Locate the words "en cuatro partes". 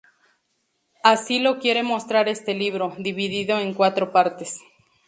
3.59-4.59